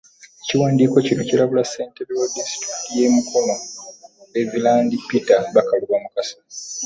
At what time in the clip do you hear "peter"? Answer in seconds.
5.07-5.41